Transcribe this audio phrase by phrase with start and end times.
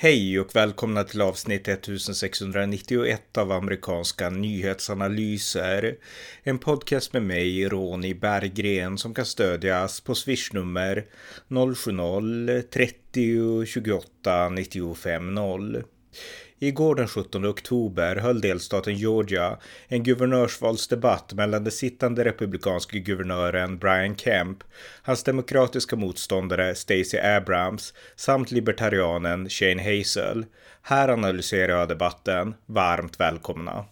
[0.00, 5.96] Hej och välkomna till avsnitt 1691 av amerikanska nyhetsanalyser.
[6.42, 11.06] En podcast med mig, Ronny Berggren, som kan stödjas på swishnummer
[11.48, 15.82] 070-30 28 95 0.
[16.60, 24.16] Igår den 17 oktober höll delstaten Georgia en guvernörsvalsdebatt mellan den sittande republikanske guvernören Brian
[24.16, 24.58] Kemp,
[25.02, 30.46] hans demokratiska motståndare Stacey Abrams samt libertarianen Shane Hazel.
[30.82, 32.54] Här analyserar jag debatten.
[32.66, 33.84] Varmt välkomna!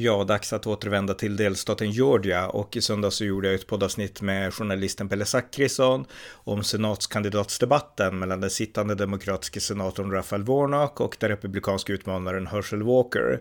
[0.00, 4.22] Ja, dags att återvända till delstaten Georgia och i söndags så gjorde jag ett poddavsnitt
[4.22, 11.28] med journalisten Pelle Zackrisson om senatskandidatsdebatten mellan den sittande demokratiska senatorn Raphael Warnock och den
[11.28, 13.40] republikanska utmanaren Herschel Walker.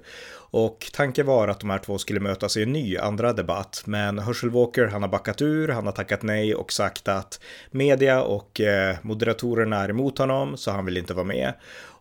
[0.50, 4.20] Och tanken var att de här två skulle mötas i en ny andra debatt, men
[4.20, 7.40] Herschel Walker han har backat ur, han har tackat nej och sagt att
[7.72, 11.54] media och eh, moderatorerna är emot honom så han vill inte vara med.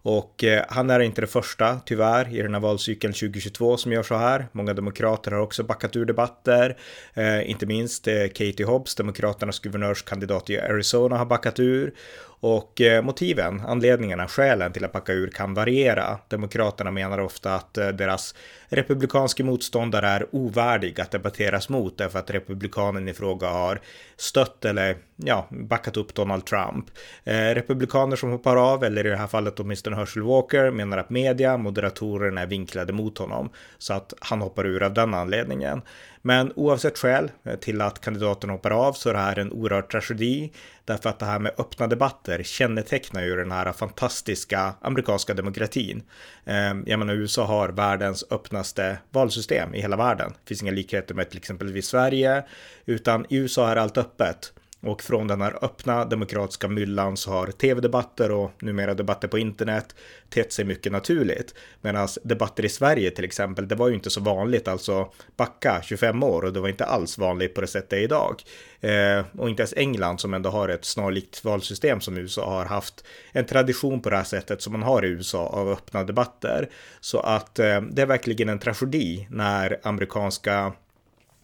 [0.08, 4.02] Och eh, han är inte det första, tyvärr, i den här valcykeln 2022 som gör
[4.02, 4.48] så här.
[4.52, 6.76] Många demokrater har också backat ur debatter.
[7.14, 11.94] Eh, inte minst eh, Katie Hobbs, demokraternas guvernörskandidat i Arizona, har backat ur.
[12.40, 16.18] Och eh, motiven, anledningarna, skälen till att backa ur kan variera.
[16.28, 18.34] Demokraterna menar ofta att eh, deras
[18.68, 23.80] Republikanske motståndare är ovärdig att debatteras mot därför att republikanen i fråga har
[24.16, 26.86] stött eller ja, backat upp Donald Trump.
[27.24, 31.10] Eh, republikaner som hoppar av, eller i det här fallet åtminstone Herschel Walker, menar att
[31.10, 35.82] media, moderatorerna är vinklade mot honom så att han hoppar ur av den anledningen.
[36.26, 40.52] Men oavsett skäl till att kandidaten hoppar av så är det här en oerhörd tragedi.
[40.84, 46.02] Därför att det här med öppna debatter kännetecknar ju den här fantastiska amerikanska demokratin.
[46.44, 50.30] Eh, jag menar USA har världens öppna öppnaste valsystem i hela världen.
[50.30, 52.44] Det finns inga likheter med till exempel Sverige,
[52.86, 54.52] utan i USA är allt öppet.
[54.82, 59.94] Och från den här öppna demokratiska myllan så har tv-debatter och numera debatter på internet
[60.28, 61.54] tett sig mycket naturligt.
[61.80, 66.22] Medan debatter i Sverige till exempel, det var ju inte så vanligt, alltså backa 25
[66.22, 68.42] år och det var inte alls vanligt på det sättet det är idag.
[68.80, 73.04] Eh, och inte ens England som ändå har ett snarlikt valsystem som USA har haft
[73.32, 76.68] en tradition på det här sättet som man har i USA av öppna debatter.
[77.00, 80.72] Så att eh, det är verkligen en tragedi när amerikanska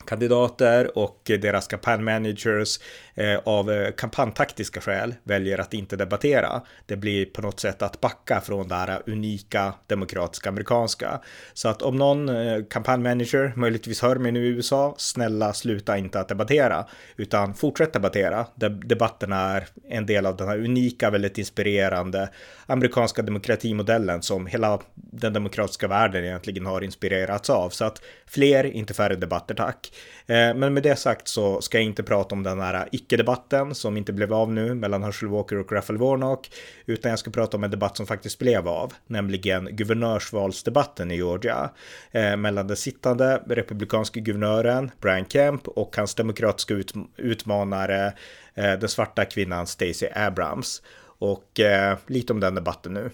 [0.06, 2.78] kandidater och deras kampanjmanagers
[3.14, 6.62] Eh, av eh, kampanjtaktiska skäl väljer att inte debattera.
[6.86, 11.20] Det blir på något sätt att backa från det här unika demokratiska amerikanska.
[11.52, 16.20] Så att om någon eh, kampanjmanager möjligtvis hör mig nu i USA, snälla sluta inte
[16.20, 16.86] att debattera,
[17.16, 18.46] utan fortsätt debattera.
[18.84, 22.28] Debatterna är en del av den här unika, väldigt inspirerande
[22.66, 27.70] amerikanska demokratimodellen som hela den demokratiska världen egentligen har inspirerats av.
[27.70, 29.92] Så att fler, inte färre debatter tack.
[30.26, 34.12] Men med det sagt så ska jag inte prata om den här icke-debatten som inte
[34.12, 36.50] blev av nu mellan Herschel Walker och Raphael Warnock,
[36.86, 41.70] utan jag ska prata om en debatt som faktiskt blev av, nämligen guvernörsvalsdebatten i Georgia
[42.10, 48.12] eh, mellan den sittande republikanske guvernören Brian Kemp och hans demokratiska ut utmanare,
[48.54, 50.82] eh, den svarta kvinnan Stacey Abrams.
[51.18, 53.10] Och eh, lite om den debatten nu.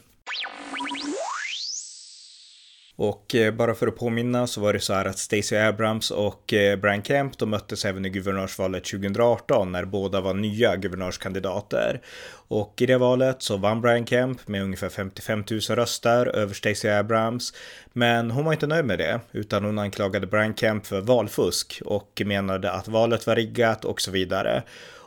[3.00, 6.52] Och eh, bara för att påminna så var det så här att Stacey Abrams och
[6.52, 12.00] eh, Brian Kemp de möttes även i guvernörsvalet 2018 när båda var nya guvernörskandidater.
[12.48, 16.90] Och i det valet så vann Brian Kemp med ungefär 55 000 röster över Stacey
[16.90, 17.52] Abrams.
[17.92, 22.22] Men hon var inte nöjd med det, utan hon anklagade Brian Kemp för valfusk och
[22.24, 24.62] menade att valet var riggat och så vidare.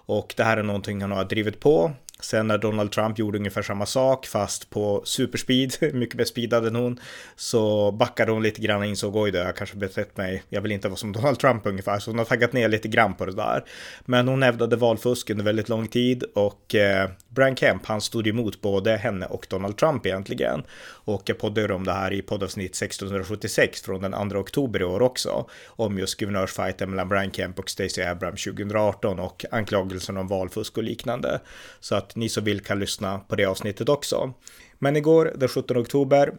[0.05, 3.61] Och det här är någonting han har drivit på Sen när Donald Trump gjorde ungefär
[3.61, 6.99] samma sak fast på superspeed, mycket mer speedad än hon,
[7.35, 10.71] så backade hon lite grann och insåg oj då, jag kanske betett mig, jag vill
[10.71, 13.35] inte vara som Donald Trump ungefär, så hon har taggat ner lite grann på det
[13.35, 13.63] där.
[14.05, 18.61] Men hon hävdade valfusk under väldigt lång tid och eh, Brian Kemp, han stod emot
[18.61, 20.63] både henne och Donald Trump egentligen.
[20.83, 25.01] Och jag poddade om det här i poddavsnitt 1676 från den 2 oktober i år
[25.01, 30.77] också, om just guvernörsfajten mellan Brian Kemp och Stacey Abrams 2018 och anklagelsen om valfusk
[30.77, 31.41] och liknande.
[31.79, 34.33] Så att ni som vill kan lyssna på det avsnittet också.
[34.79, 36.33] Men igår, den 17 oktober,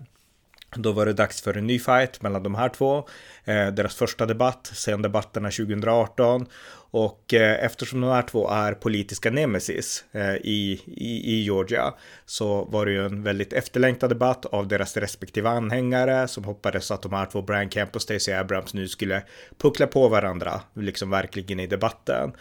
[0.77, 3.09] då var det dags för en ny fight mellan de här två.
[3.45, 6.47] Eh, deras första debatt sen debatterna 2018.
[6.95, 11.95] Och eh, eftersom de här två är politiska nemesis eh, i, i, i Georgia
[12.27, 17.03] så var det ju en väldigt efterlängtad debatt av deras respektive anhängare som hoppades att
[17.03, 19.23] de här två, Brian Kemp och Stacey Abrams, nu skulle
[19.59, 22.33] puckla på varandra, liksom verkligen i debatten.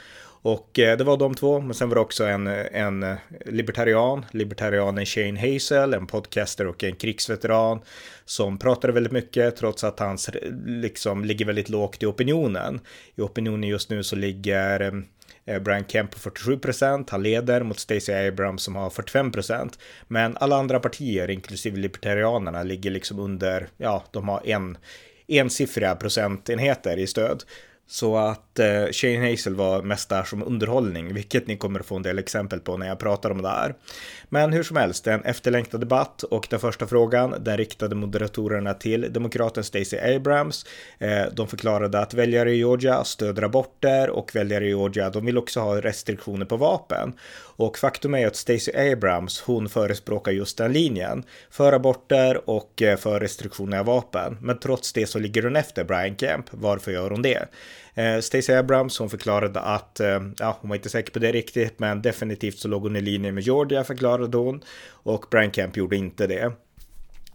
[0.42, 3.16] Och eh, det var de två, men sen var det också en, en eh,
[3.46, 7.80] libertarian, libertarianen Shane Hazel, en podcaster och en krigsveteran
[8.26, 12.80] som pratade väldigt mycket trots att han eh, liksom ligger väldigt lågt i opinionen.
[13.16, 15.04] I opinionen just nu så ligger
[15.62, 19.80] Brian Kemp på 47 procent, han leder mot Stacey Abrams som har 45 procent.
[20.08, 24.78] Men alla andra partier, inklusive libertarianerna, ligger liksom under, ja, de har en
[25.28, 27.44] ensiffriga procentenheter i stöd.
[27.92, 31.96] Så att eh, Shane Hazel var mest där som underhållning, vilket ni kommer att få
[31.96, 33.76] en del exempel på när jag pratar om det här.
[34.30, 39.14] Men hur som helst, en efterlängtad debatt och den första frågan, den riktade moderatorerna till
[39.14, 40.66] demokraten Stacey Abrams.
[41.00, 45.38] Eh, de förklarade att väljare i Georgia stöder aborter och väljare i Georgia, de vill
[45.38, 47.14] också ha restriktioner på vapen.
[47.56, 51.24] Och faktum är att Stacey Abrams, hon förespråkar just den linjen.
[51.50, 54.38] För aborter och eh, för restriktioner av vapen.
[54.42, 56.46] Men trots det så ligger hon efter Brian Kemp.
[56.52, 57.48] Varför gör hon det?
[57.94, 61.80] Eh, Stacey Abrams, hon förklarade att, eh, ja, hon var inte säker på det riktigt,
[61.80, 64.64] men definitivt så låg hon i linje med Georgia, förklarade hon.
[64.90, 66.52] Och Brian Kemp gjorde inte det.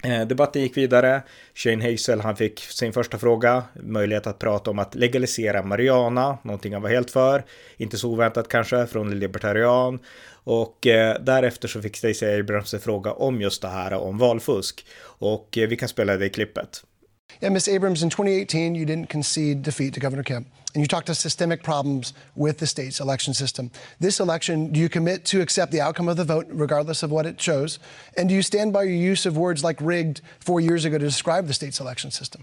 [0.05, 1.23] Eh, debatten gick vidare.
[1.55, 6.73] Shane Hazel, han fick sin första fråga, möjlighet att prata om att legalisera marijuana, någonting
[6.73, 7.45] han var helt för,
[7.77, 9.99] inte så oväntat kanske, från en libertarian.
[10.45, 14.87] Och eh, därefter så fick Stacey Abrams en fråga om just det här om valfusk.
[15.03, 16.83] Och eh, vi kan spela det i klippet.
[17.41, 17.69] Yeah, Ms.
[17.69, 21.63] Abrams, in 2018, you didn't concede defeat to Governor Kemp, and you talked to systemic
[21.63, 23.71] problems with the state's election system.
[24.01, 27.27] This election, do you commit to accept the outcome of the vote, regardless of what
[27.27, 27.79] it shows?
[28.17, 31.05] And do you stand by your use of words like rigged four years ago to
[31.05, 32.43] describe the state's election system?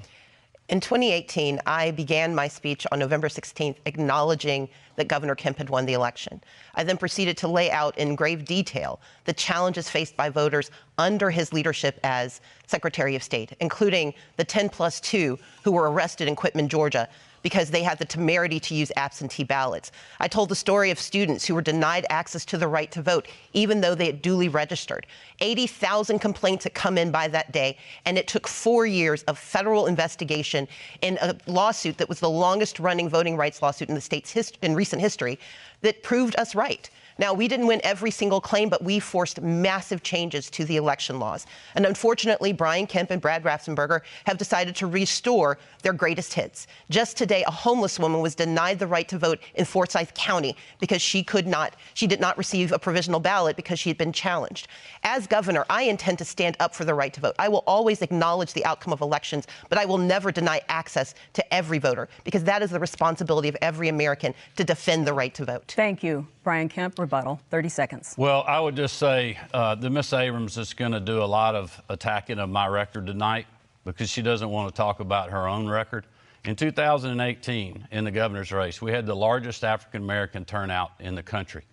[0.70, 5.86] In 2018, I began my speech on November 16th acknowledging that Governor Kemp had won
[5.86, 6.42] the election.
[6.76, 11.30] I then proceeded to lay out in grave detail the challenges faced by voters under
[11.30, 16.36] his leadership as Secretary of State, including the 10 plus 2 who were arrested in
[16.36, 17.10] Quitman, Georgia,
[17.44, 19.92] because they had the temerity to use absentee ballots.
[20.20, 23.28] I told the story of students who were denied access to the right to vote,
[23.54, 25.06] even though they had duly registered.
[25.42, 29.86] 80,000 complaints had come in by that day, and it took four years of federal
[29.86, 30.68] investigation
[31.02, 34.58] in a lawsuit that was the longest running voting rights lawsuit in the state's hist-
[34.62, 35.38] in recent history
[35.82, 36.90] that proved us right.
[37.18, 41.20] Now, we didn't win every single claim, but we forced massive changes to the election
[41.20, 41.46] laws.
[41.76, 46.68] And unfortunately, Brian Kemp and Brad Raffensperger have decided to restore their greatest hits.
[46.90, 51.02] Just today, a homeless woman was denied the right to vote in Forsyth County because
[51.02, 54.68] she could not, she did not receive a provisional ballot because she had been challenged.
[55.04, 57.36] As governor, I intend to stand up for the right to vote.
[57.38, 61.54] I will always acknowledge the outcome of elections, but I will never deny access to
[61.54, 65.46] every voter because that is the responsibility of every American to defend the right to
[65.46, 65.74] vote.
[65.76, 66.28] Thank you.
[66.44, 68.16] Brian Kemp, rebuttal, 30 seconds.
[68.18, 71.80] Well, I would just say uh, Miss Abrams is going to do a lot of
[71.90, 73.46] attacking of my record tonight
[73.84, 76.06] because she doesn't want to talk about her own record.
[76.46, 81.24] In 2018, in the governor's race, we had the largest African American turnout in the
[81.24, 81.64] country.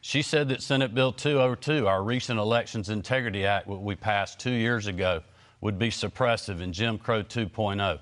[0.00, 4.50] She said that Senate Bill 202, our recent Elections Integrity Act, what we passed two
[4.50, 5.22] years ago,
[5.60, 8.00] would be suppressive in Jim Crow 2.0.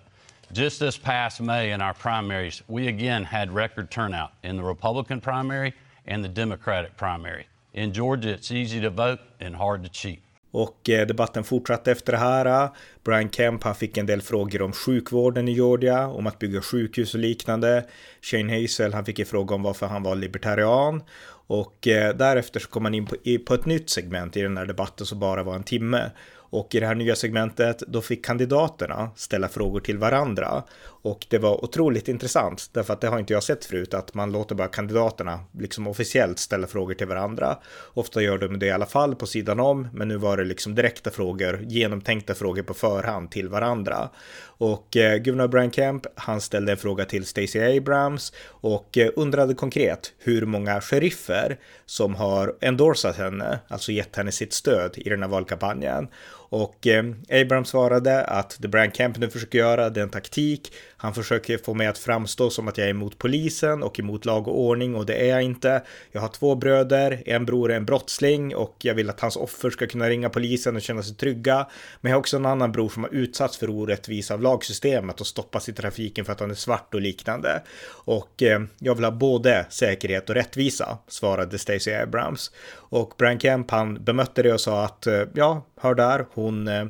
[0.53, 5.21] Just this past May in our primaries, we again had record turnout in the Republican
[5.21, 5.75] primary
[6.11, 7.47] and the Democratic primary.
[7.73, 10.19] In Georgia, it's easy to vote and hard to cheat.
[10.53, 12.69] Och eh, debatten fortsatte efter det här.
[13.05, 17.15] Brian Kemp han fick en del frågor om sjukvården i Georgia, om att bygga sjukhus
[17.15, 17.85] och liknande.
[18.23, 21.03] Shane Hazel han fick en fråga om varför han var libertarian.
[21.47, 23.17] Och eh, därefter så kom han in på,
[23.47, 26.11] på ett nytt segment i den här debatten som bara var en timme.
[26.51, 30.63] Och i det här nya segmentet, då fick kandidaterna ställa frågor till varandra.
[31.03, 34.33] Och det var otroligt intressant, därför att det har inte jag sett förut, att man
[34.33, 37.59] låter bara kandidaterna liksom officiellt ställa frågor till varandra.
[37.95, 40.75] Ofta gör de det i alla fall på sidan om, men nu var det liksom
[40.75, 44.11] direkta frågor, genomtänkta frågor på förhand till varandra.
[44.43, 49.55] Och eh, guvernör Brian Kemp, han ställde en fråga till Stacey Abrams och eh, undrade
[49.55, 55.23] konkret hur många sheriffer som har endorsat henne, alltså gett henne sitt stöd i den
[55.23, 56.09] här valkampanjen.
[56.51, 57.05] Och eh,
[57.43, 60.73] Abrams svarade att det Brian Kemp nu försöker göra, det är en taktik.
[60.97, 64.49] Han försöker få mig att framstå som att jag är emot polisen och emot lag
[64.49, 65.83] och ordning och det är jag inte.
[66.13, 69.71] Jag har två bröder, en bror är en brottsling och jag vill att hans offer
[69.71, 71.67] ska kunna ringa polisen och känna sig trygga.
[72.01, 75.27] Men jag har också en annan bror som har utsatts för orättvisa av lagsystemet och
[75.27, 77.63] stoppas i trafiken för att han är svart och liknande.
[77.89, 82.51] Och eh, jag vill ha både säkerhet och rättvisa, svarade Stacey Abrams.
[82.73, 86.85] Och Brian Kemp han bemötte det och sa att eh, ja, hör där, hon eh,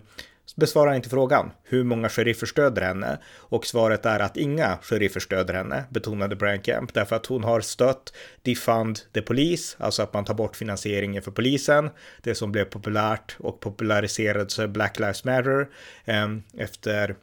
[0.57, 1.51] besvarar inte frågan.
[1.65, 3.19] Hur många sheriffer stöder henne?
[3.37, 7.61] Och svaret är att inga sheriffer stöder henne, betonade Brian Kemp, därför att hon har
[7.61, 11.91] stött Defund the Police, alltså att man tar bort finansieringen för polisen,
[12.23, 15.69] det som blev populärt och populariserades Black Lives Matter
[16.05, 16.29] eh,
[16.59, 17.17] efter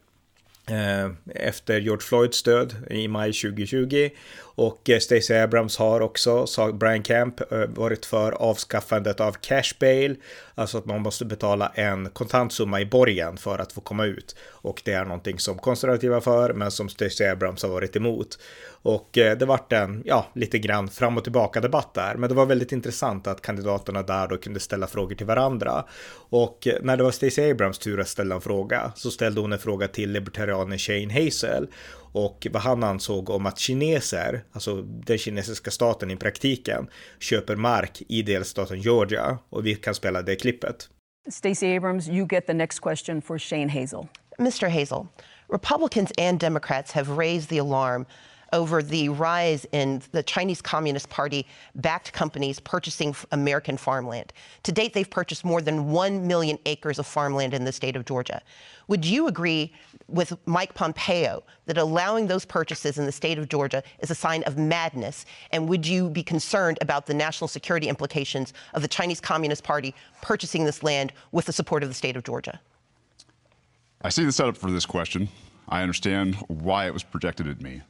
[0.69, 4.09] Eh, efter George Floyds död i maj 2020.
[4.39, 9.73] Och eh, Stacey Abrams har också, sa Brian Camp, eh, varit för avskaffandet av cash
[9.79, 10.15] bail.
[10.55, 14.35] Alltså att man måste betala en kontantsumma i borgen för att få komma ut.
[14.49, 18.39] Och det är någonting som konservativa för, men som Stacey Abrams har varit emot.
[18.81, 22.15] Och det vart en, ja, lite grann fram och tillbaka debatt där.
[22.15, 25.85] Men det var väldigt intressant att kandidaterna där då kunde ställa frågor till varandra.
[26.29, 29.59] Och när det var Stacey Abrams tur att ställa en fråga så ställde hon en
[29.59, 31.67] fråga till libertarianen Shane Hazel
[32.11, 36.87] och vad han ansåg om att kineser, alltså den kinesiska staten i praktiken,
[37.19, 40.89] köper mark i delstaten Georgia och vi kan spela det klippet.
[41.29, 44.07] Stacey Abrams, you get the next question for Shane Hazel.
[44.39, 44.69] Mr.
[44.69, 45.07] Hazel,
[45.49, 48.05] Republicans and Democrats have raised the alarm
[48.53, 54.33] over the rise in the Chinese Communist Party backed companies purchasing American farmland.
[54.63, 58.05] To date, they've purchased more than 1 million acres of farmland in the state of
[58.05, 58.41] Georgia.
[58.87, 59.73] Would you agree
[60.07, 64.43] with Mike Pompeo that allowing those purchases in the state of Georgia is a sign
[64.43, 65.25] of madness?
[65.51, 69.93] And would you be concerned about the national security implications of the Chinese Communist Party
[70.21, 72.59] purchasing this land with the support of the state of Georgia?
[74.01, 75.27] I see the setup for this question.
[75.67, 77.81] I understand why it was projected at me.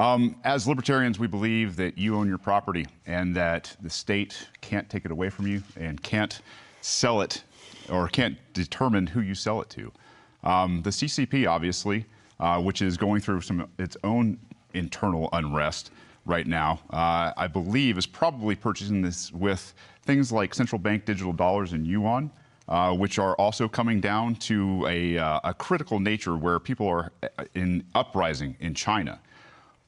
[0.00, 4.88] Um, as libertarians, we believe that you own your property and that the state can't
[4.88, 6.40] take it away from you and can't
[6.80, 7.44] sell it
[7.90, 9.92] or can't determine who you sell it to.
[10.42, 12.06] Um, the CCP, obviously,
[12.38, 14.38] uh, which is going through some its own
[14.72, 15.90] internal unrest
[16.24, 21.34] right now, uh, I believe is probably purchasing this with things like central bank digital
[21.34, 22.30] dollars and yuan.
[22.68, 27.10] Uh, which are also coming down to a, uh, a critical nature where people are
[27.24, 29.18] uh, in uprising in China.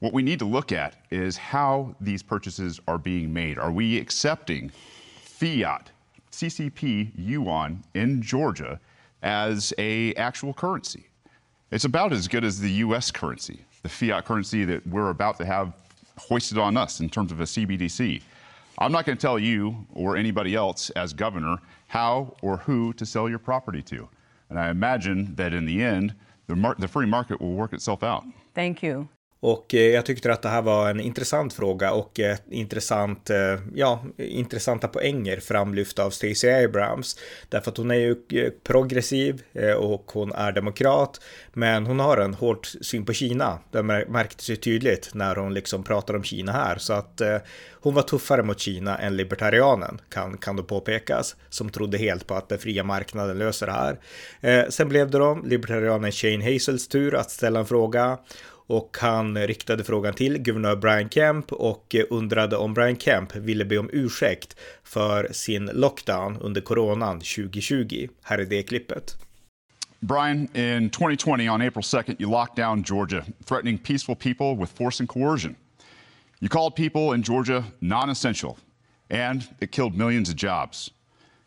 [0.03, 3.57] What we need to look at is how these purchases are being made.
[3.57, 4.69] Are we accepting
[5.23, 5.91] fiat,
[6.29, 8.81] CCP yuan in Georgia
[9.21, 11.07] as a actual currency?
[11.71, 15.45] It's about as good as the US currency, the fiat currency that we're about to
[15.45, 15.71] have
[16.17, 18.21] hoisted on us in terms of a CBDC.
[18.79, 23.05] I'm not going to tell you or anybody else as governor how or who to
[23.05, 24.09] sell your property to.
[24.49, 26.13] And I imagine that in the end,
[26.47, 28.25] the, the free market will work itself out.
[28.53, 29.07] Thank you.
[29.43, 33.59] Och eh, jag tyckte att det här var en intressant fråga och eh, intressant, eh,
[33.75, 37.17] ja, intressanta poänger framlyfta av Stacey Abrams.
[37.49, 38.15] Därför att hon är ju
[38.63, 39.41] progressiv
[39.77, 41.21] och hon är demokrat,
[41.53, 43.59] men hon har en hård syn på Kina.
[43.71, 47.21] Det märktes ju tydligt när hon liksom pratar om Kina här, så att
[47.71, 52.35] hon var tuffare mot Kina än libertarianen, kan, kan då påpekas, som trodde helt på
[52.35, 53.97] att den fria marknaden löser det
[54.41, 54.69] här.
[54.69, 58.17] sen blev det då libertarianen Shane Hazels tur att ställa en fråga
[58.67, 63.77] och han riktade frågan till guvernör Brian Kemp och undrade om Brian Kemp ville be
[63.77, 68.07] om ursäkt för sin lockdown under coronan 2020.
[68.23, 69.17] Här är det klippet.
[69.99, 74.99] Brian, in 2020, on April 2nd, you locked down Georgia, threatening peaceful people with force
[74.99, 75.55] and coercion.
[76.41, 78.57] You called people in Georgia non essential,
[79.09, 80.91] and it killed millions of jobs.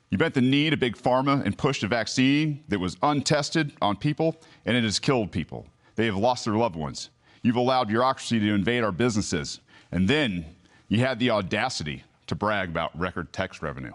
[0.08, 3.96] You bent the knee to big pharma and pushed a vaccine that was untested on
[3.96, 5.66] people, and it has killed people.
[5.96, 7.10] They have lost their loved ones.
[7.42, 9.60] You've allowed bureaucracy to invade our businesses.
[9.92, 10.44] And then
[10.88, 13.92] you had the audacity to brag about record tax revenue.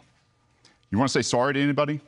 [0.90, 2.02] You want to say sorry to anybody?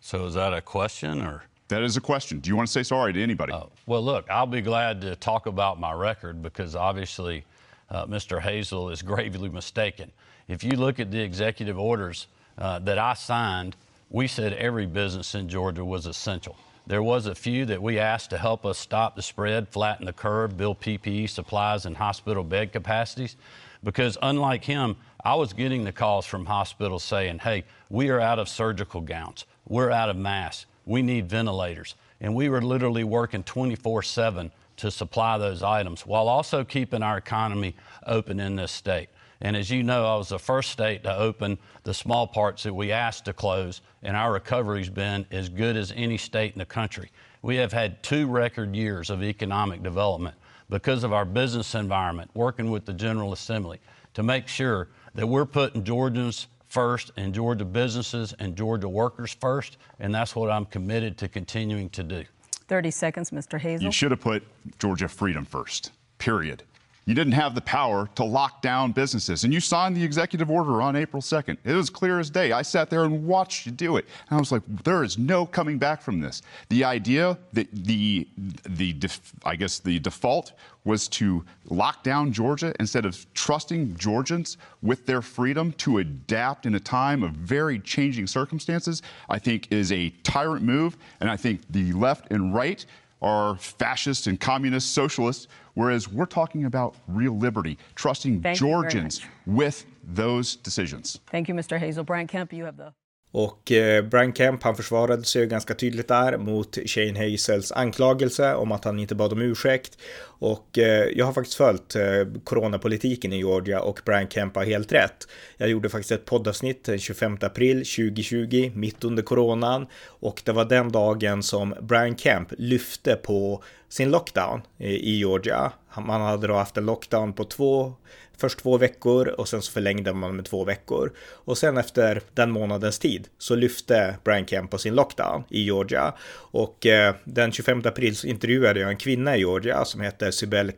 [0.00, 1.42] So is that a question or?
[1.68, 2.38] That is a question.
[2.38, 3.52] Do you want to say sorry to anybody?
[3.52, 7.44] Uh, well, look, I'll be glad to talk about my record because obviously
[7.90, 8.40] uh, Mr.
[8.40, 10.10] Hazel is gravely mistaken.
[10.48, 13.76] If you look at the executive orders uh, that I signed,
[14.10, 16.56] we said every business in Georgia was essential.
[16.88, 20.12] There was a few that we asked to help us stop the spread, flatten the
[20.14, 23.36] curve, build PPE supplies and hospital bed capacities.
[23.84, 28.38] Because unlike him, I was getting the calls from hospitals saying, hey, we are out
[28.38, 29.44] of surgical gowns.
[29.68, 30.64] We're out of masks.
[30.86, 31.94] We need ventilators.
[32.22, 37.18] And we were literally working 24 7 to supply those items while also keeping our
[37.18, 37.76] economy
[38.06, 39.10] open in this state.
[39.40, 42.74] And as you know, I was the first state to open the small parts that
[42.74, 46.66] we asked to close, and our recovery's been as good as any state in the
[46.66, 47.10] country.
[47.42, 50.34] We have had two record years of economic development
[50.68, 53.78] because of our business environment, working with the General Assembly
[54.14, 59.78] to make sure that we're putting Georgians first and Georgia businesses and Georgia workers first,
[60.00, 62.24] and that's what I'm committed to continuing to do.
[62.66, 63.58] 30 seconds, Mr.
[63.58, 63.86] Hazel.
[63.86, 64.42] You should have put
[64.78, 66.64] Georgia freedom first, period.
[67.08, 69.44] You didn't have the power to lock down businesses.
[69.44, 71.56] And you signed the executive order on April 2nd.
[71.64, 72.52] It was clear as day.
[72.52, 74.04] I sat there and watched you do it.
[74.28, 76.42] And I was like, there is no coming back from this.
[76.68, 78.28] The idea that the,
[78.68, 78.94] the
[79.42, 80.52] I guess the default
[80.84, 86.74] was to lock down Georgia instead of trusting Georgians with their freedom to adapt in
[86.74, 89.00] a time of very changing circumstances,
[89.30, 90.98] I think is a tyrant move.
[91.20, 92.84] And I think the left and right
[93.20, 99.86] are fascist and communist socialists, whereas we're talking about real liberty, trusting Thank Georgians with
[100.04, 101.20] those decisions.
[101.30, 101.78] Thank you, Mr.
[101.78, 102.04] Hazel.
[102.04, 102.92] Brian Kemp, you have the
[103.30, 108.72] Och eh, Brian Kemp han försvarade sig ganska tydligt där mot Shane Hazels anklagelse om
[108.72, 109.98] att han inte bad om ursäkt.
[110.22, 112.02] Och eh, jag har faktiskt följt eh,
[112.44, 115.28] coronapolitiken i Georgia och Brian Kemp har helt rätt.
[115.56, 119.86] Jag gjorde faktiskt ett poddavsnitt den 25 april 2020, mitt under coronan.
[120.06, 125.72] Och det var den dagen som Brian Kemp lyfte på sin lockdown i Georgia.
[126.06, 127.94] Man hade då haft en lockdown på två
[128.40, 131.12] först två veckor och sen så förlängde man med två veckor.
[131.18, 136.14] Och sen efter den månadens tid så lyfte Brian Kemp på sin lockdown i Georgia.
[136.50, 140.72] Och eh, den 25 april så intervjuade jag en kvinna i Georgia som heter Sibel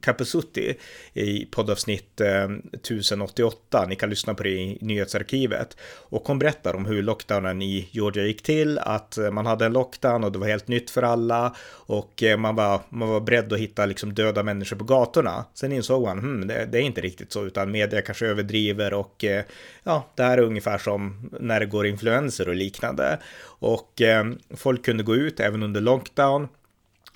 [0.00, 0.74] Capesutti
[1.12, 3.86] i poddavsnitt eh, 1088.
[3.88, 5.76] Ni kan lyssna på det i nyhetsarkivet.
[5.82, 9.72] Och hon berättar om hur lockdownen i Georgia gick till, att eh, man hade en
[9.72, 13.52] lockdown och det var helt nytt för alla och eh, man var, man var beredd
[13.52, 15.44] att hitta liksom döda människor på gatorna.
[15.54, 18.94] Sen insåg man, hmm, det, det är inte inte riktigt så, utan media kanske överdriver
[18.94, 19.44] och eh,
[19.84, 23.18] ja, det här är ungefär som när det går influenser och liknande.
[23.44, 24.24] Och eh,
[24.56, 26.48] folk kunde gå ut även under lockdown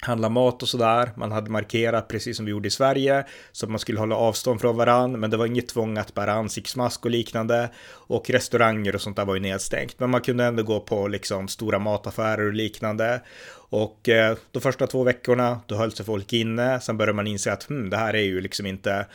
[0.00, 1.10] handla mat och sådär.
[1.16, 4.60] Man hade markerat precis som vi gjorde i Sverige så att man skulle hålla avstånd
[4.60, 9.00] från varann, men det var inget tvång att bära ansiktsmask och liknande och restauranger och
[9.00, 10.00] sånt där var ju nedstängt.
[10.00, 13.20] Men man kunde ändå gå på liksom stora mataffärer och liknande
[13.68, 16.80] och eh, de första två veckorna då höll sig folk inne.
[16.80, 19.06] Sen började man inse att hmm, det här är ju liksom inte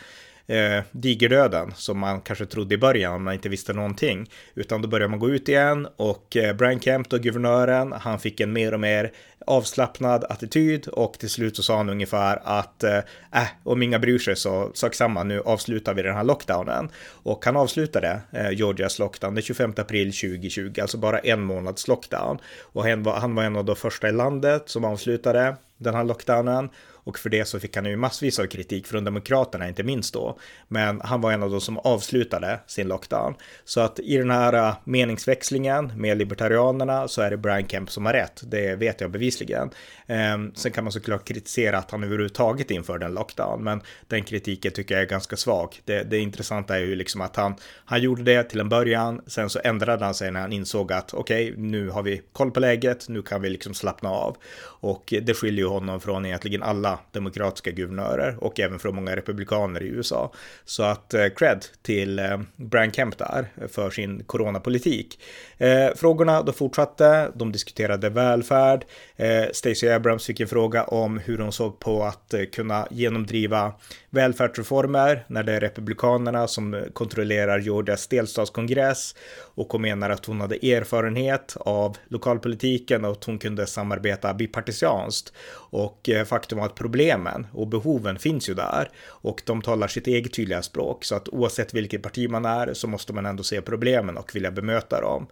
[0.52, 4.30] eh, digerdöden som man kanske trodde i början om man inte visste någonting.
[4.54, 8.40] Utan då började man gå ut igen och eh, Brian Kemp, då guvernören, han fick
[8.40, 9.12] en mer och mer
[9.46, 12.96] avslappnad attityd och till slut så sa han ungefär att eh,
[13.32, 16.88] äh, om inga bryr sig så sak samma, nu avslutar vi den här lockdownen.
[17.08, 22.38] Och han avslutade eh, Georgias lockdown den 25 april 2020, alltså bara en månads lockdown.
[22.60, 26.04] Och han var, han var en av de första i landet som avslutade den här
[26.04, 26.68] lockdownen
[27.04, 30.38] och för det så fick han ju massvis av kritik från Demokraterna, inte minst då.
[30.68, 33.34] Men han var en av de som avslutade sin lockdown.
[33.64, 38.06] Så att i den här äh, meningsväxlingen med libertarianerna så är det Brian Kemp som
[38.06, 38.42] har rätt.
[38.44, 39.70] Det vet jag bevisligen.
[40.06, 44.72] Ehm, sen kan man såklart kritisera att han överhuvudtaget införde en lockdown, men den kritiken
[44.72, 45.80] tycker jag är ganska svag.
[45.84, 47.54] Det, det intressanta är ju liksom att han,
[47.84, 51.14] han gjorde det till en början, sen så ändrade han sig när han insåg att
[51.14, 54.36] okej, okay, nu har vi koll på läget, nu kan vi liksom slappna av.
[54.64, 59.82] Och det skiljer ju honom från egentligen alla demokratiska guvernörer och även från många republikaner
[59.82, 60.32] i USA.
[60.64, 65.18] Så att eh, cred till eh, Brian Kemp där för sin coronapolitik.
[65.58, 68.84] Eh, frågorna då fortsatte, de diskuterade välfärd.
[69.16, 73.72] Eh, Stacey Abrams fick en fråga om hur hon såg på att eh, kunna genomdriva
[74.10, 79.14] välfärdsreformer när det är republikanerna som kontrollerar Georgias delstatskongress
[79.54, 85.32] och hon menar att hon hade erfarenhet av lokalpolitiken och att hon kunde samarbeta bipartisanskt.
[85.72, 88.90] Och eh, faktum är att problemen och behoven finns ju där.
[89.06, 91.04] Och de talar sitt eget tydliga språk.
[91.04, 94.50] Så att oavsett vilket parti man är så måste man ändå se problemen och vilja
[94.50, 95.26] bemöta dem.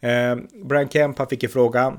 [0.00, 1.96] Eh, Brian Kemp fick en fråga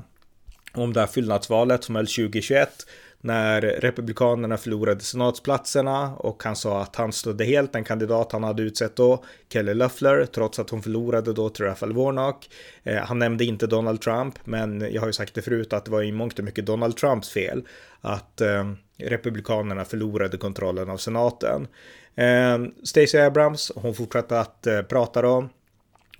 [0.72, 2.86] om det här fyllnadsvalet som hölls 2021
[3.20, 8.62] när Republikanerna förlorade senatsplatserna och han sa att han stödde helt den kandidat han hade
[8.62, 12.50] utsett då, Kelly Loeffler, trots att hon förlorade då till Raphael Warnock.
[12.82, 15.90] Eh, han nämnde inte Donald Trump, men jag har ju sagt det förut att det
[15.90, 17.62] var i mångt och mycket Donald Trumps fel
[18.00, 21.66] att eh, Republikanerna förlorade kontrollen av senaten.
[22.14, 25.48] Eh, Stacey Abrams, hon fortsatte att eh, prata om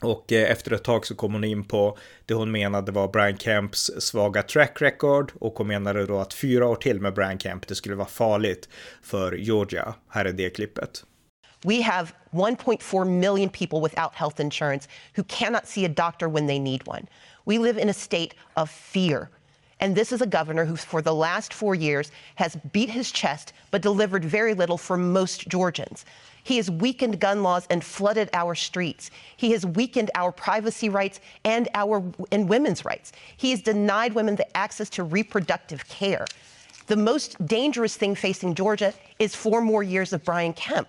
[0.03, 3.39] och eh, efter ett tag så kom hon in på det hon menade var Brian
[3.39, 7.67] Kemps svaga track record och hon menade då att fyra år till med Brian Kemp
[7.67, 8.69] det skulle vara farligt
[9.03, 9.95] för Georgia.
[10.09, 11.05] Här är det klippet.
[11.65, 16.59] We have 1.4 million people without health insurance who cannot see a doctor when they
[16.59, 17.07] need one.
[17.45, 19.29] We live in a state of fear.
[19.81, 23.53] And this is a governor who, for the last four years, has beat his chest
[23.71, 26.05] but delivered very little for most Georgians.
[26.43, 29.11] He has weakened gun laws and flooded our streets.
[29.37, 33.13] He has weakened our privacy rights and our and women's rights.
[33.37, 36.27] He has denied women the access to reproductive care.
[36.87, 40.89] The most dangerous thing facing Georgia is four more years of Brian Kemp.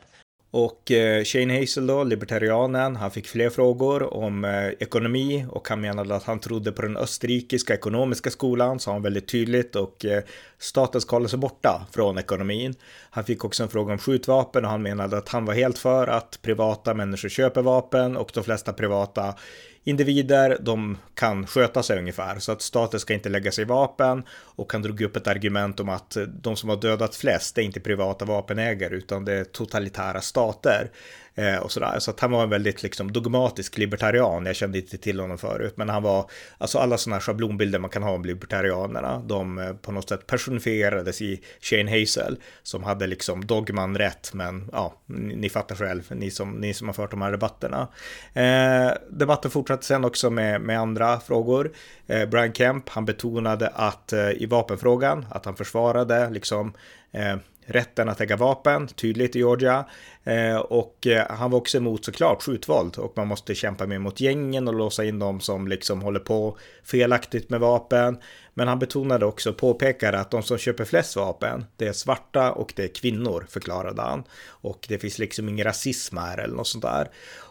[0.51, 5.81] Och eh, Shane Hazel då, libertarianen, han fick fler frågor om eh, ekonomi och han
[5.81, 10.23] menade att han trodde på den österrikiska ekonomiska skolan, sa han väldigt tydligt och eh,
[10.57, 12.75] staten ska hålla sig borta från ekonomin.
[13.09, 16.07] Han fick också en fråga om skjutvapen och han menade att han var helt för
[16.07, 19.35] att privata människor köper vapen och de flesta privata
[19.83, 24.23] individer, de kan sköta sig ungefär så att staten ska inte lägga sig i vapen
[24.31, 27.79] och han drog upp ett argument om att de som har dödat flest är inte
[27.79, 30.91] privata vapenägare utan det är totalitära stater.
[31.39, 31.99] Eh, och sådär.
[31.99, 34.45] Så att han var en väldigt liksom, dogmatisk libertarian.
[34.45, 38.03] Jag kände inte till honom förut, men han var, alltså alla sådana schablonbilder man kan
[38.03, 43.45] ha om libertarianerna, de eh, på något sätt personifierades i Shane Hazel, som hade liksom
[43.45, 47.21] dogman rätt, men ja, ni, ni fattar själv, ni som, ni som har fört de
[47.21, 47.87] här debatterna.
[48.33, 51.71] Eh, debatten fortsatte sen också med, med andra frågor.
[52.07, 56.73] Eh, Brian Kemp, han betonade att eh, i vapenfrågan, att han försvarade liksom
[57.11, 57.35] eh,
[57.69, 59.85] rätten att äga vapen, tydligt i Georgia.
[60.23, 64.21] Eh, och eh, han var också emot såklart skjutvåld och man måste kämpa mer mot
[64.21, 68.17] gängen och låsa in dem som liksom håller på felaktigt med vapen.
[68.53, 72.73] Men han betonade också, påpekade att de som köper flest vapen, det är svarta och
[72.75, 74.23] det är kvinnor, förklarade han.
[74.47, 77.09] Och det finns liksom ingen rasism här eller något sånt där.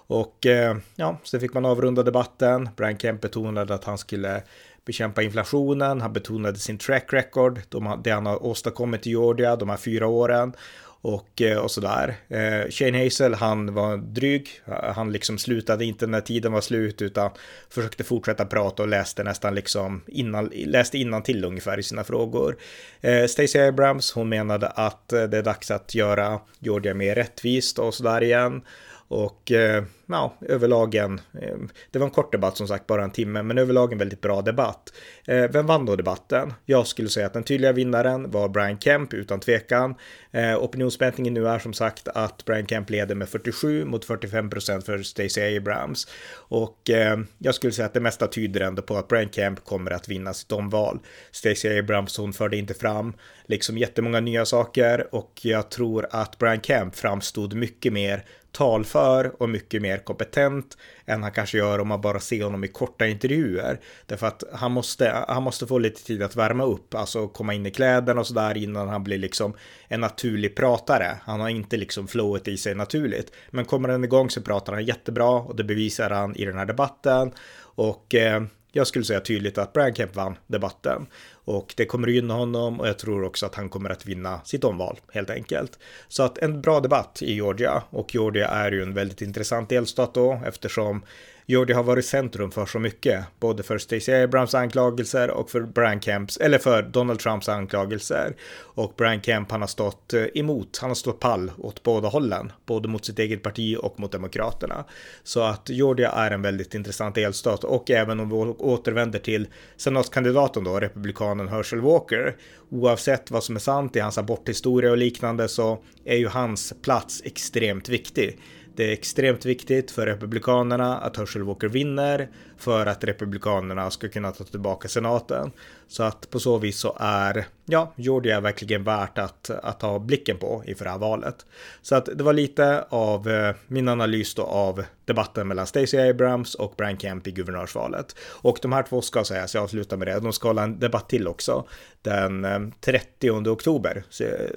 [0.09, 2.69] Och eh, ja, så fick man avrunda debatten.
[2.77, 4.43] Brian Kemp betonade att han skulle
[4.89, 6.01] bekämpa inflationen.
[6.01, 10.07] Han betonade sin track record, de, det han har åstadkommit i Georgia de här fyra
[10.07, 10.53] åren
[11.01, 12.17] och, eh, och sådär.
[12.29, 14.49] Eh, Shane Hazel, han var dryg.
[14.95, 17.31] Han liksom slutade inte när tiden var slut utan
[17.71, 22.57] försökte fortsätta prata och läste nästan liksom innan, läste innan till ungefär i sina frågor.
[23.01, 27.79] Eh, Stacey Abrams, hon menade att eh, det är dags att göra Georgia mer rättvist
[27.79, 28.63] och sådär igen.
[29.09, 33.11] Och eh, ja, överlag en, ehm, det var en kort debatt som sagt, bara en
[33.11, 34.93] timme, men överlag en väldigt bra debatt.
[35.27, 36.55] Ehm, vem vann då debatten?
[36.65, 39.95] Jag skulle säga att den tydliga vinnaren var Brian Kemp, utan tvekan.
[40.33, 44.87] Ehm, opinionsmätningen nu är som sagt att Brian Kemp leder med 47 mot 45 procent
[44.87, 46.07] för Stacey Abrams.
[46.35, 46.91] Och
[47.39, 50.35] jag skulle säga att det mesta tyder ändå på att Brian Kemp kommer att vinna
[50.35, 50.99] sitt omval.
[51.31, 53.13] Stacey Abrams, hon förde inte fram
[53.47, 59.49] liksom jättemånga nya saker och jag tror att Brian Kemp framstod mycket mer talför och
[59.49, 63.81] mycket mer kompetent än han kanske gör om man bara ser honom i korta intervjuer.
[64.07, 67.67] Därför att han måste, han måste få lite tid att värma upp, alltså komma in
[67.67, 69.55] i kläderna och sådär innan han blir liksom
[69.89, 71.19] en naturlig pratare.
[71.23, 73.33] Han har inte liksom flowet i sig naturligt.
[73.51, 76.67] Men kommer han igång så pratar han jättebra och det bevisar han i den här
[76.67, 77.33] debatten.
[77.61, 81.07] Och eh, jag skulle säga tydligt att Brian Kemp vann debatten.
[81.49, 84.41] Och det kommer att gynna honom och jag tror också att han kommer att vinna
[84.45, 85.79] sitt omval helt enkelt.
[86.09, 90.15] Så att en bra debatt i Georgia och Georgia är ju en väldigt intressant delstat
[90.15, 91.03] då eftersom
[91.51, 96.01] Georgia har varit centrum för så mycket, både för Stacey Abrams anklagelser och för Brian
[96.01, 98.37] Kemps, eller för Donald Trumps anklagelser.
[98.61, 102.53] Och Brian Kemp, han har stått eh, emot, han har stått pall åt båda hållen,
[102.67, 104.85] både mot sitt eget parti och mot Demokraterna.
[105.23, 110.65] Så att Georgia är en väldigt intressant delstat och även om vi återvänder till senatskandidaten
[110.65, 112.37] då, republikanen Herschel Walker,
[112.71, 117.23] oavsett vad som är sant i hans aborthistoria och liknande så är ju hans plats
[117.25, 118.39] extremt viktig.
[118.79, 124.33] Det är extremt viktigt för Republikanerna att Herschel Walker vinner för att Republikanerna ska kunna
[124.33, 125.51] ta tillbaka senaten.
[125.89, 130.39] Så att på så vis så är, ja, Georgia verkligen värt att, att ha blicken
[130.39, 131.47] på inför det här valet.
[131.83, 136.55] Så att det var lite av eh, min analys då av debatten mellan Stacey Abrams
[136.55, 138.17] och Brian Kemp i guvernörsvalet.
[138.21, 141.09] Och de här två ska sägas, jag avslutar med det, de ska hålla en debatt
[141.09, 141.69] till också.
[142.03, 144.05] Den eh, 30 oktober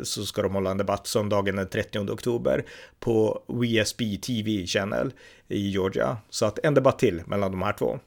[0.03, 2.65] så ska de hålla en debatt söndagen den 30 oktober
[2.99, 5.11] på WSB TV Channel
[5.47, 6.17] i Georgia.
[6.29, 7.99] Så att en debatt till mellan de här två.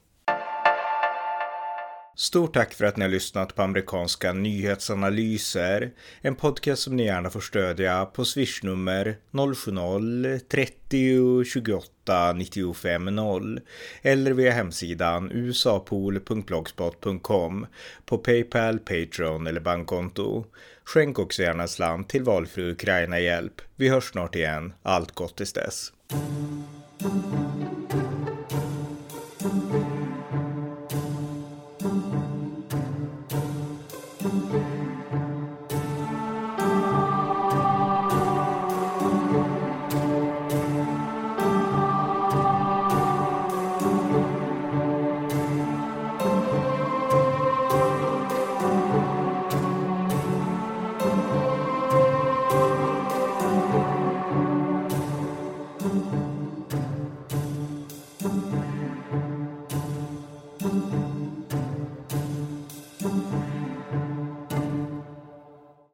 [2.17, 5.91] Stort tack för att ni har lyssnat på amerikanska nyhetsanalyser.
[6.21, 13.59] En podcast som ni gärna får stödja på swishnummer 070-30 28 95 0
[14.01, 17.67] eller via hemsidan usapool.blogspot.com
[18.05, 20.45] på Paypal, Patreon eller bankkonto.
[20.83, 23.61] Skänk också gärna en slant till valfri Ukraina-hjälp.
[23.75, 24.73] Vi hörs snart igen.
[24.83, 25.91] Allt gott tills dess.